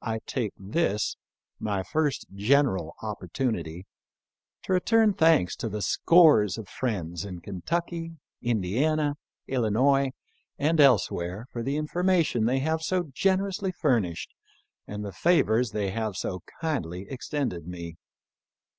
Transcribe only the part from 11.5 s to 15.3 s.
for the information they have so generously furnished and the